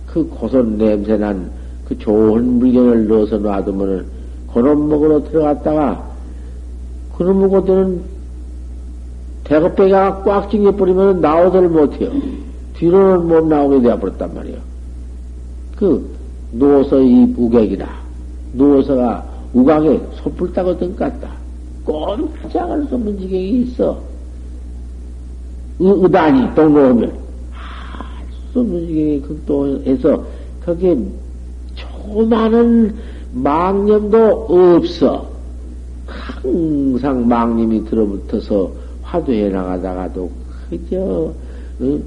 그 0.06 0.26
고선 0.28 0.78
냄새난 0.78 1.50
그 1.86 1.98
좋은 1.98 2.58
물건을 2.58 3.08
넣어서 3.08 3.38
놔두면은 3.38 4.06
그놈 4.52 4.88
먹으러 4.88 5.22
들어갔다가 5.24 6.08
그놈 7.16 7.40
먹고들은 7.40 8.00
대급배가 9.44 10.22
꽉 10.22 10.50
찡겨버리면 10.50 11.20
나오들 11.20 11.68
못해요. 11.68 12.10
뒤로는 12.74 13.26
못 13.26 13.46
나오게 13.46 13.80
되어버렸단 13.80 14.34
말이에요. 14.34 14.58
그, 15.76 16.10
누워서 16.52 17.00
이 17.00 17.34
우객이라, 17.36 17.88
누워서가 18.52 19.24
우각에 19.54 20.00
솥불 20.16 20.52
따거든 20.52 20.94
같다. 20.96 21.30
꼼짝 21.84 22.68
할 22.68 22.86
수 22.86 22.94
없는 22.94 23.18
지경이 23.18 23.62
있어. 23.62 23.98
의, 25.80 26.10
단이 26.10 26.54
동로하면, 26.54 27.12
할수 27.52 28.64
지경이 28.64 29.22
극도해서, 29.22 30.24
거기에 30.64 30.96
조그마한 31.74 32.94
망념도 33.32 34.46
없어. 34.48 35.38
항상 36.42 37.26
망님이 37.28 37.84
들어붙어서 37.84 38.72
화두해 39.02 39.48
나가다가도 39.50 40.30
그저 40.70 41.32
어? 41.80 41.98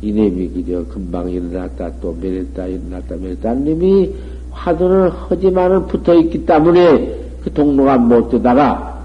이놈이 0.00 0.48
그저 0.48 0.84
금방 0.86 1.30
일어났다 1.30 1.92
또 2.00 2.16
매렸다 2.20 2.66
일어났다 2.66 3.16
매렸다 3.16 3.54
님이 3.54 4.14
화두를 4.50 5.10
하지만은 5.10 5.86
붙어 5.86 6.14
있기 6.14 6.46
때문에 6.46 7.20
그 7.42 7.52
동로가 7.52 7.98
못 7.98 8.30
되다가 8.30 9.04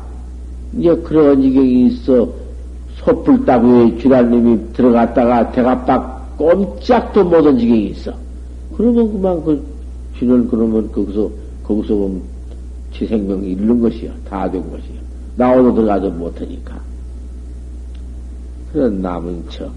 이제 0.78 0.96
그런 0.98 1.42
지경이 1.42 1.88
있어 1.88 2.30
솥불 3.06 3.46
따구에 3.46 3.98
쥐란님이 3.98 4.74
들어갔다가 4.74 5.52
대가빡 5.52 6.38
꼼짝도 6.38 7.24
못한 7.24 7.58
지경이 7.58 7.88
있어. 7.88 8.14
그러면 8.76 9.12
그만 9.12 9.44
그 9.44 9.64
쥐는 10.18 10.48
그러면 10.48 10.92
거기서 10.92 11.30
거기서 11.64 11.96
보면 11.96 12.22
지 12.94 13.06
생명이 13.06 13.52
잃는 13.52 13.82
것이야. 13.82 14.12
다 14.30 14.50
된 14.50 14.62
것이야. 14.70 15.02
나오도 15.36 15.74
들어가도 15.76 16.12
못하니까. 16.12 16.80
그런 18.72 19.02
남은 19.02 19.44
척, 19.50 19.72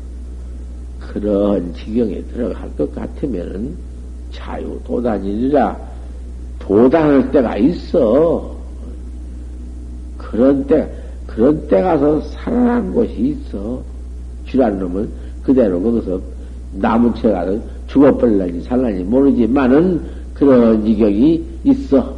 그런 1.01 1.75
지경에 1.75 2.23
들어갈 2.33 2.75
것 2.77 2.95
같으면은 2.95 3.75
자유 4.33 4.79
도단이라 4.87 5.79
도단할 6.59 7.31
때가 7.31 7.57
있어. 7.59 8.55
그런 10.17 10.67
때, 10.67 10.91
그런 11.37 11.69
때 11.69 11.83
가서 11.83 12.19
살아난 12.23 12.95
곳이 12.95 13.13
있어. 13.13 13.83
쥐란 14.49 14.79
놈은 14.79 15.07
그대로 15.43 15.83
거기서 15.83 16.19
나무 16.73 17.13
채 17.15 17.31
가서 17.31 17.59
죽어버릴지 17.89 18.63
살라니 18.63 19.05
모르지만은 19.05 20.01
그런 20.33 20.83
지경이 20.83 21.45
있어. 21.65 22.17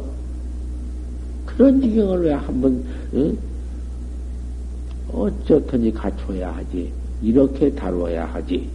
그런 1.45 1.81
지경을 1.81 2.23
왜 2.23 2.33
한번 2.33 2.81
응? 3.13 3.37
어쩌든지 5.11 5.91
갖춰야 5.91 6.55
하지. 6.55 6.89
이렇게 7.21 7.69
다루어야 7.71 8.25
하지. 8.25 8.69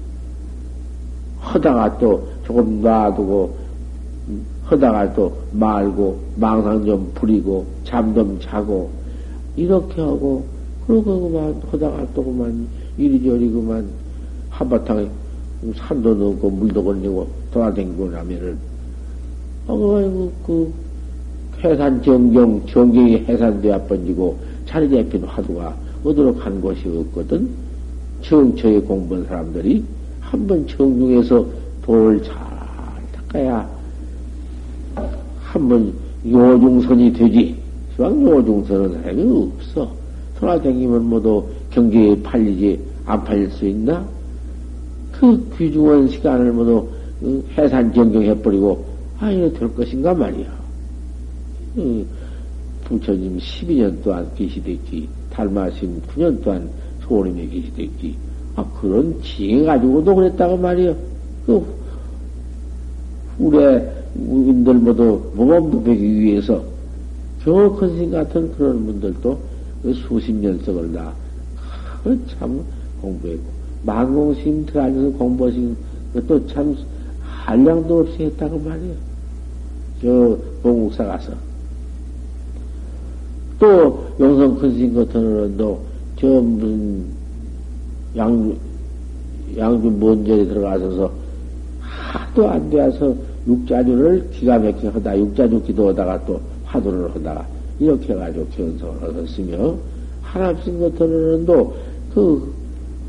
하다가 1.41 1.97
또 1.99 2.29
조금 2.47 2.83
놔두고 2.83 3.57
하다가 4.65 5.15
또 5.15 5.35
말고 5.53 6.21
망상 6.37 6.85
좀 6.85 7.11
부리고 7.15 7.65
잠 7.85 8.15
좀 8.15 8.39
자고 8.43 8.91
이렇게 9.57 10.01
하고 10.01 10.45
그러고 10.87 11.29
그만 11.29 11.63
하다가 11.71 12.07
또 12.15 12.25
그만 12.25 12.67
이리저리 12.99 13.51
그만 13.51 13.89
한바탕에 14.51 15.09
산도 15.77 16.15
넣고 16.15 16.51
물도 16.51 16.85
건네고 16.85 17.27
돌아다니고 17.53 18.11
나면은 18.11 18.57
어이구 19.67 20.31
그 20.47 20.73
해산 21.63 22.03
정경, 22.03 22.67
정경이 22.67 23.25
해산되어 23.27 23.87
번지고 23.87 24.37
자리 24.67 24.91
잡힌 24.91 25.25
화두가 25.25 25.75
어디로 26.05 26.35
간 26.35 26.61
곳이 26.61 26.87
없거든. 26.89 27.49
정처에 28.23 28.81
공부한 28.81 29.25
사람들이 29.25 29.83
한 30.21 30.47
번 30.47 30.67
정중에서 30.67 31.47
돌을 31.83 32.23
잘 32.23 32.35
닦아야 33.13 33.69
한 35.41 35.69
번 35.69 35.95
요중선이 36.27 37.13
되지. 37.15 37.64
시방 37.95 38.27
요중선은 38.27 39.03
사람이 39.03 39.53
없어. 39.57 39.89
돌아다니면 40.39 41.05
모두 41.05 41.45
경계에 41.71 42.21
팔리지 42.23 42.81
안 43.07 43.23
팔릴 43.23 43.51
수 43.51 43.67
있나? 43.67 44.05
그 45.13 45.49
귀중한 45.57 46.09
시간을 46.09 46.53
모두 46.53 46.89
해산 47.57 47.93
정경해버리고 47.95 48.85
아, 49.21 49.31
이래 49.31 49.53
될 49.53 49.73
것인가 49.75 50.13
말이야. 50.13 50.47
부처님 52.85 53.39
12년 53.39 54.03
동안 54.03 54.29
계시됐지, 54.35 55.09
달마심 55.31 56.03
9년 56.15 56.43
동안 56.43 56.69
소림에 57.03 57.47
계시됐지. 57.47 58.17
아, 58.57 58.65
그런 58.81 59.21
지혜 59.23 59.65
가지고도 59.65 60.15
그랬다고 60.15 60.57
말이요. 60.57 60.97
그, 61.47 61.65
후래 63.39 63.93
인들 64.17 64.75
모두 64.75 65.21
모범도 65.35 65.83
배기 65.85 66.21
위해서 66.21 66.74
큰신 67.45 68.11
같은 68.11 68.53
그런 68.57 68.87
분들도 68.87 69.39
그 69.83 69.93
수십 69.93 70.33
년석을 70.33 70.93
다, 70.93 71.13
그 72.03 72.19
참 72.29 72.65
공부했고, 73.01 73.45
망공심 73.85 74.65
들어앉아서 74.67 75.11
공부하신 75.19 75.77
것도 76.15 76.47
참 76.47 76.75
한량도 77.21 78.01
없이 78.01 78.25
했다고 78.25 78.59
말이요. 78.59 78.93
저, 80.01 80.39
봉국사 80.63 81.05
가서. 81.05 81.33
또 83.59 84.09
용성 84.19 84.57
큰신 84.57 84.95
같은 84.95 85.21
어른도 85.21 85.81
저 86.19 86.27
무슨 86.27 87.05
양, 88.17 88.57
양주 89.57 89.91
먼저에 89.91 90.47
들어가셔서 90.47 91.13
하도 91.81 92.49
안 92.49 92.71
되어서 92.71 93.15
육자주를 93.47 94.31
기가 94.33 94.59
막히게 94.59 94.89
하다 94.89 95.19
육자주 95.19 95.63
기도하다가 95.63 96.25
또 96.25 96.41
화두를 96.75 97.15
하다가 97.15 97.47
이렇게 97.79 98.13
해가지고 98.13 98.47
견성을 98.49 99.03
하셨으며 99.03 99.77
하나심 100.23 100.81
같은 100.81 101.03
어른도 101.03 101.77
그 102.13 102.53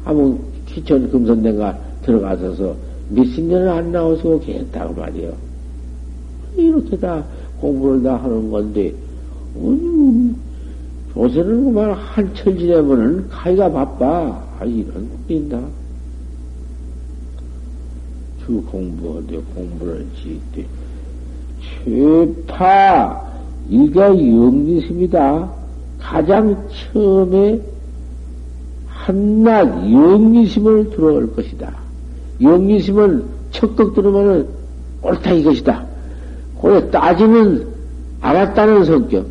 아무 0.04 0.40
기천 0.68 1.10
금선대가 1.10 1.78
들어가셔서 2.04 2.76
몇십 3.10 3.46
년을 3.46 3.70
안 3.70 3.92
나오시고 3.92 4.40
계셨다고 4.40 4.94
말이요. 4.94 5.34
이렇게 6.56 6.98
다 6.98 7.24
공부를 7.60 8.04
다 8.04 8.16
하는 8.16 8.50
건데 8.50 8.94
음, 9.58 10.36
요새는 11.16 11.66
그만 11.66 11.92
한철 11.92 12.58
지내면은 12.58 13.28
가기가 13.30 13.72
바빠. 13.72 14.44
아, 14.60 14.66
이런 14.66 15.10
꼴인다. 15.28 15.60
주 18.46 18.62
공부하되 18.72 19.38
공부를 19.56 20.06
지때 20.16 20.66
최파 21.84 23.35
이가 23.70 24.08
영리심이다. 24.10 25.50
가장 26.00 26.56
처음에 26.94 27.60
한낱 28.88 29.92
영리심을 29.92 30.92
들어올 30.92 31.34
것이다. 31.36 31.74
영리심을 32.42 33.24
척극 33.52 33.94
들으면은 33.96 34.48
옳다 35.02 35.32
이것이다. 35.32 35.84
그래 36.62 36.90
따지면 36.90 37.68
알았다는 38.22 38.86
성격. 38.86 39.26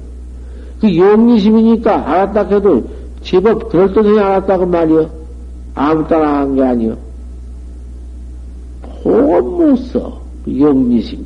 그 0.81 0.97
영리심이니까 0.97 2.09
알았다 2.11 2.55
해도 2.55 2.85
제법 3.23 3.69
그럴듯하게 3.71 4.21
알았다고 4.21 4.67
말이요. 4.67 5.11
아무 5.75 6.07
따라 6.07 6.41
한 6.41 6.55
게 6.55 6.63
아니요. 6.63 6.97
보건 9.03 9.45
못 9.45 9.77
써. 9.77 10.21
그 10.45 10.61
영리심. 10.61 11.25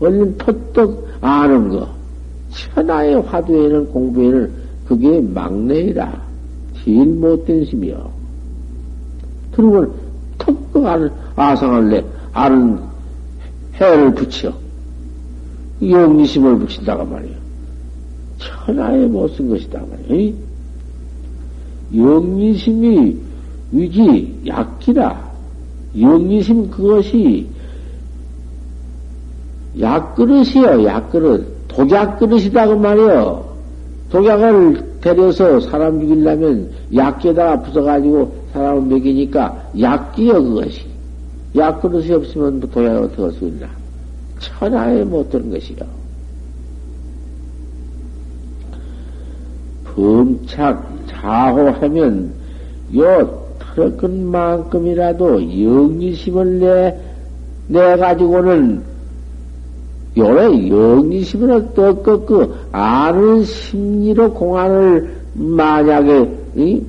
얼른 0.00 0.36
퍼뜩 0.38 1.06
아는 1.20 1.68
거. 1.70 1.88
천하의 2.54 3.20
화두에는 3.22 3.86
공부에는 3.90 4.52
그게 4.86 5.20
막내이라. 5.20 6.22
제일 6.82 7.06
못된 7.06 7.64
심이요. 7.64 8.10
그러면 9.52 9.92
턱 10.38 10.56
아는, 10.86 11.10
아상을 11.36 11.90
내, 11.90 12.04
아는 12.32 12.78
해를 13.74 14.14
붙여. 14.14 14.52
영리심을 15.82 16.58
붙인다고 16.58 17.04
말이요. 17.04 17.34
천하에 18.38 19.06
못쓴 19.06 19.48
것이다 19.48 19.80
말이야. 19.90 20.32
영리심이 21.94 23.16
위지 23.72 24.40
약기다. 24.46 25.24
영리심 25.98 26.70
그것이 26.70 27.48
약그릇이요, 29.78 30.84
약그릇. 30.84 31.53
독약 31.74 32.18
그릇이다, 32.20 32.68
그 32.68 32.72
말이요. 32.74 33.44
독약을 34.10 35.00
데려서 35.00 35.60
사람 35.60 36.00
죽이려면 36.00 36.70
약기에다가 36.94 37.62
부숴가지고 37.62 38.30
사람을 38.52 38.82
먹이니까 38.82 39.70
약기요, 39.80 40.42
그것이. 40.42 40.86
약 41.56 41.82
그릇이 41.82 42.12
없으면 42.12 42.60
독약을 42.60 43.04
어떻게 43.04 43.46
있나. 43.46 43.66
천하에 44.38 45.02
못 45.04 45.28
드는 45.30 45.50
것이요. 45.50 45.78
범착, 49.84 51.06
자호하면 51.08 52.32
요 52.96 53.44
털어끈 53.58 54.26
만큼이라도 54.26 55.40
영리심을 55.42 56.60
내, 56.60 56.98
내 57.68 57.96
가지고는 57.96 58.93
요래 60.16 60.68
영리심으로 60.68 61.74
또그 61.74 62.24
그 62.24 62.68
아는 62.70 63.44
심리로 63.44 64.32
공안을 64.32 65.16
만약에 65.34 66.38
이? 66.56 66.82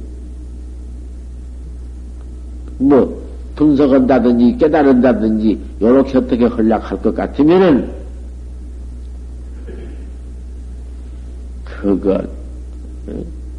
뭐 2.77 3.25
분석한다든지 3.55 4.57
깨달은다든지 4.57 5.59
요렇게 5.81 6.17
어떻게 6.17 6.45
흘락할 6.45 7.01
것 7.01 7.15
같으면은 7.15 7.89
그거 11.63 12.21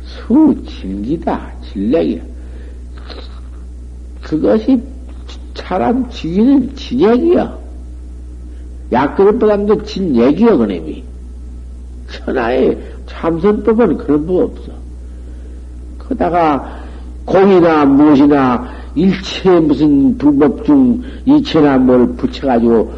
수진기다 0.02 1.52
진력이야. 1.72 2.22
그것이 4.22 4.80
사람 5.54 6.08
죽이는 6.10 6.74
진액이야. 6.76 7.65
약그릇보다도 8.92 9.82
진액이야 9.84 10.56
그놈이. 10.56 11.04
천하에 12.08 12.76
참선법은 13.06 13.98
그런 13.98 14.26
법 14.26 14.44
없어. 14.44 14.72
그다가 15.98 16.80
공이나 17.24 17.84
무엇이나 17.84 18.68
일체 18.94 19.60
무슨 19.60 20.16
불법 20.16 20.64
중 20.64 21.02
이체나 21.24 21.78
뭘 21.78 22.06
붙여가지고 22.14 22.92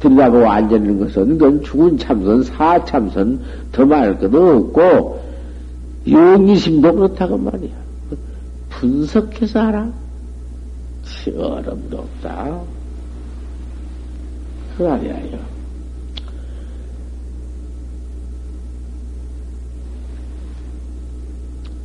들라고 0.00 0.48
앉는 0.48 0.98
것은 0.98 1.38
그건 1.38 1.62
죽은 1.62 1.98
참선, 1.98 2.42
사참선 2.42 3.40
더 3.70 3.86
말할 3.86 4.18
것도 4.18 4.56
없고 4.56 5.20
용의심도 6.08 6.94
그렇다고 6.94 7.38
말이야. 7.38 7.70
분석해서 8.70 9.60
알아. 9.60 9.88
어림도 11.36 11.98
없다. 11.98 12.60
그 14.80 14.84
말이야요. 14.84 15.38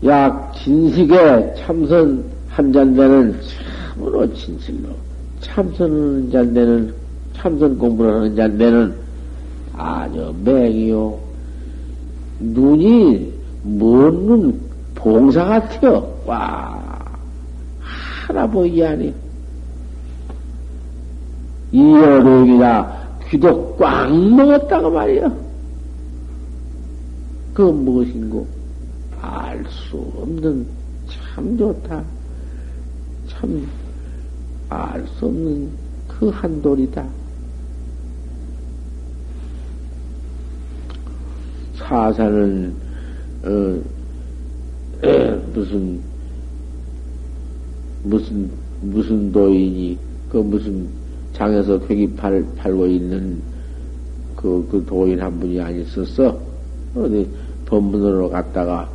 약 0.05 0.53
진식에 0.55 1.55
참선 1.57 2.23
한 2.47 2.71
잔대는 2.71 3.37
참으로 3.93 4.33
진실로 4.33 4.87
참선 5.41 6.31
잔대는 6.31 6.93
참선 7.33 7.77
공부를 7.77 8.13
하는 8.13 8.33
잔대는 8.33 8.95
아주 9.73 10.33
맹이요 10.45 11.19
눈이 12.39 13.33
먼 13.63 14.25
눈 14.25 14.61
봉사 14.95 15.43
같아요. 15.43 16.17
와 16.25 16.81
하나 17.81 18.47
보이지 18.47 18.85
아니 18.85 19.13
이어록이나 21.75 23.19
귀도 23.29 23.75
꽉 23.75 24.09
먹었다고 24.11 24.91
말이야. 24.91 25.31
그건 27.53 27.83
무엇인고? 27.85 28.47
알 29.21 29.65
수 29.69 29.97
없는 29.97 30.65
참 31.07 31.57
좋다. 31.57 32.03
참 33.27 33.65
알 34.69 35.05
수 35.19 35.25
없는 35.27 35.69
그 36.07 36.29
한돌이다. 36.29 37.05
사사는 41.77 42.73
어, 43.43 43.81
에, 45.03 45.35
무슨 45.53 45.99
무슨 48.03 48.49
무슨 48.81 49.31
도인이 49.31 49.97
그 50.29 50.37
무슨 50.37 50.87
장에서 51.35 51.79
괴기 51.85 52.15
팔, 52.15 52.43
팔고 52.57 52.87
있는 52.87 53.41
그, 54.35 54.67
그 54.71 54.83
도인 54.85 55.21
한 55.21 55.39
분이 55.39 55.59
아니었어. 55.59 56.39
어디 56.95 57.27
법문으로 57.65 58.29
갔다가 58.29 58.89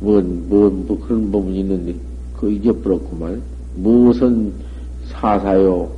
뭐, 0.00 0.20
뭐, 0.20 0.70
뭐 0.70 0.98
그런 1.06 1.30
법문이 1.30 1.60
있는데, 1.60 1.94
그 2.36 2.50
잊어버렸구만. 2.50 3.42
무슨 3.74 4.52
사사요, 5.06 5.90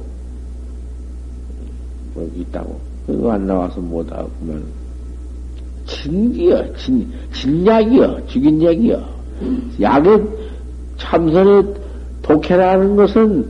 뭐 2.14 2.30
있다고. 2.34 2.80
그거 3.06 3.32
안 3.32 3.46
나와서 3.46 3.80
못하구만. 3.80 4.64
진기여, 5.86 6.74
진, 6.76 7.10
진약이여, 7.32 8.26
죽인 8.26 8.62
약이여. 8.62 9.20
약의 9.80 10.22
참선의 10.96 11.74
독해라는 12.30 12.94
것은 12.94 13.44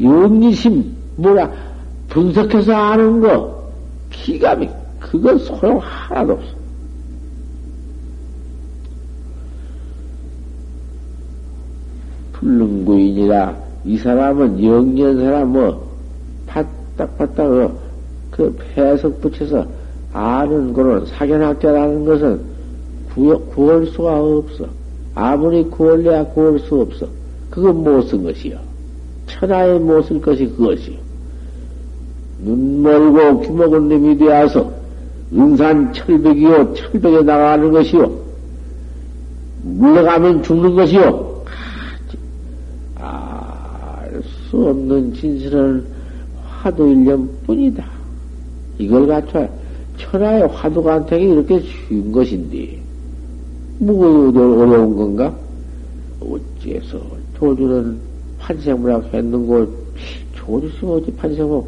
영리심, 0.00 0.84
뭐라, 1.16 1.50
분석해서 2.08 2.72
아는 2.72 3.20
거, 3.20 3.62
기가 4.10 4.54
막, 4.54 4.68
그건 5.00 5.38
소용 5.38 5.78
하나도 5.78 6.34
없어. 6.34 6.62
불능구인이라 12.34 13.56
이 13.84 13.98
사람은 13.98 14.62
영리한 14.62 15.16
사람 15.16 15.48
뭐 15.48 15.88
팠딱 16.46 17.08
팠딱 17.18 17.72
그 18.30 18.56
폐석 18.74 19.20
붙여서 19.20 19.66
아는 20.12 20.72
거는 20.72 21.06
사견학자라는 21.06 22.04
것은 22.04 22.40
구여, 23.14 23.38
구할 23.38 23.86
수가 23.86 24.20
없어. 24.20 24.66
아무리 25.14 25.64
구할래야 25.64 26.24
구할 26.26 26.58
수 26.60 26.80
없어. 26.80 27.21
그건 27.52 27.84
못쓴 27.84 28.24
것이요. 28.24 28.58
천하에 29.26 29.78
못 29.78 30.06
쓸 30.06 30.20
것이 30.20 30.46
그것이요. 30.56 30.96
눈 32.44 32.82
멀고 32.82 33.40
귀 33.42 33.50
먹은 33.50 33.88
놈이 33.90 34.16
되어서 34.16 34.72
은산 35.34 35.92
철벽이요. 35.92 36.72
철벽에 36.74 37.22
나가는 37.22 37.70
것이요. 37.70 38.10
물러가면 39.62 40.42
죽는 40.42 40.74
것이요. 40.74 41.32
수 44.50 44.68
없는 44.68 45.14
진실은 45.14 45.84
화두 46.46 46.88
일념 46.88 47.28
뿐이다. 47.46 47.84
이걸 48.78 49.06
갖춰 49.06 49.48
천하의 49.98 50.46
화두가 50.48 50.94
한테이 50.94 51.30
이렇게 51.30 51.60
쉬운 51.60 52.12
것인데, 52.12 52.78
뭐가 53.78 54.06
어려운 54.40 54.96
건가? 54.96 55.34
어째서 56.20 56.98
조주는 57.42 57.98
판생무라고 58.38 59.04
했는걸, 59.12 59.68
조주시 60.34 60.86
어찌 60.86 61.10
판생무, 61.10 61.66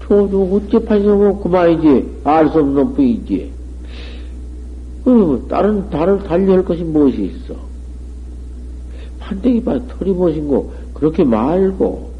조주 0.00 0.48
어찌 0.52 0.78
판생무 0.78 1.40
그만이지, 1.40 2.20
알 2.22 2.48
수 2.48 2.60
없는 2.60 2.94
뿐이지. 2.94 3.50
그, 5.04 5.46
다른, 5.48 5.90
다른 5.90 6.18
달리할 6.22 6.64
것이 6.64 6.84
무엇이 6.84 7.24
있어? 7.24 7.56
판때기 9.18 9.64
봐, 9.64 9.76
털이 9.88 10.12
무엇인 10.12 10.46
고, 10.46 10.72
그렇게 10.94 11.24
말고, 11.24 12.10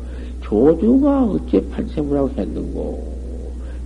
조주가 0.42 1.24
어째 1.24 1.68
판생무라고 1.70 2.30
했는고? 2.36 3.18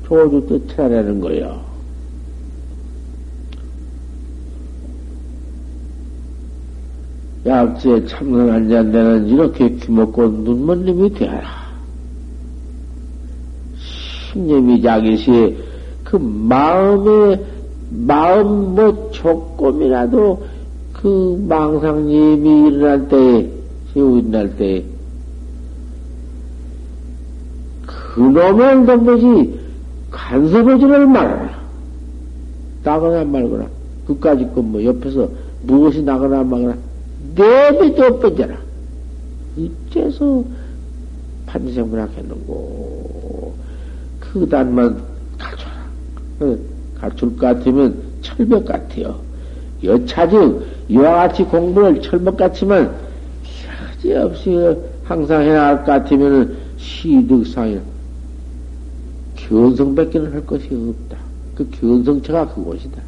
조주 0.07 0.65
뜻하라는 0.67 1.21
거야. 1.21 1.61
약지에 7.45 8.07
참선한 8.07 8.69
자한테는 8.69 9.27
이렇게 9.27 9.69
귀먹고 9.71 10.29
눈먼 10.29 10.87
놈이 10.87 11.13
되어라. 11.15 11.63
신념이 14.33 14.81
자기시 14.81 15.57
그 16.05 16.17
마음에, 16.17 17.43
마음 17.91 18.75
뭐 18.75 19.11
조금이라도 19.11 20.43
그 20.93 21.45
망상님이 21.49 22.69
일어날 22.69 23.09
때에, 23.09 23.51
세우 23.93 24.19
일어날 24.19 24.57
때에 24.57 24.85
그놈의 28.15 28.87
덤것이 28.87 29.59
간섭하지를 30.11 31.07
말아라. 31.07 31.63
나거나 32.85 33.25
말거나, 33.25 33.67
그까지 34.07 34.49
거뭐 34.55 34.85
옆에서 34.85 35.29
무엇이 35.63 36.03
나거나 36.03 36.43
말거나, 36.45 36.77
내배도 37.35 38.21
빼져라. 38.21 38.57
이째서 39.57 40.45
판생문학 41.47 42.17
했는고, 42.17 43.55
그 44.21 44.49
단만 44.49 45.03
갖춰라. 45.39 46.59
갖출 46.99 47.37
것 47.37 47.41
같으면 47.41 47.97
철벽 48.23 48.65
같아요. 48.65 49.21
여차즉, 49.83 50.67
이와 50.89 51.29
같이 51.29 51.45
공부를 51.45 52.01
철벽 52.01 52.37
같지만, 52.37 52.95
여지없이 53.99 54.59
항상 55.05 55.43
해나갈 55.43 55.79
것 55.79 55.85
같으면 55.87 56.57
시득상이야. 56.77 57.81
견성밖에는 59.37 60.33
할 60.33 60.47
것이 60.47 60.69
없다. 60.73 61.19
그 61.55 61.69
견성처가 61.71 62.55
그곳이다. 62.55 63.03